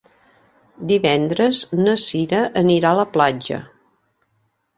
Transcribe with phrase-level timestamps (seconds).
[0.91, 3.61] Divendres na Sira anirà a la platja.